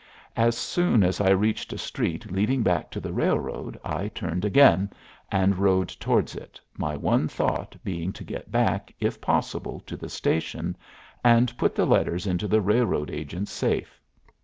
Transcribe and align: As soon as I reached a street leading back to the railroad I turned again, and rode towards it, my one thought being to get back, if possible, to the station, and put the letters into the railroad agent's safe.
As 0.35 0.57
soon 0.57 1.03
as 1.03 1.21
I 1.21 1.29
reached 1.29 1.71
a 1.71 1.77
street 1.77 2.31
leading 2.31 2.63
back 2.63 2.89
to 2.89 2.99
the 2.99 3.13
railroad 3.13 3.79
I 3.83 4.07
turned 4.07 4.43
again, 4.43 4.89
and 5.31 5.59
rode 5.59 5.89
towards 5.89 6.35
it, 6.35 6.59
my 6.75 6.97
one 6.97 7.27
thought 7.27 7.75
being 7.83 8.11
to 8.13 8.23
get 8.23 8.51
back, 8.51 8.91
if 8.99 9.21
possible, 9.21 9.79
to 9.81 9.95
the 9.95 10.09
station, 10.09 10.75
and 11.23 11.55
put 11.55 11.75
the 11.75 11.85
letters 11.85 12.25
into 12.25 12.47
the 12.47 12.61
railroad 12.61 13.11
agent's 13.11 13.51
safe. 13.51 14.01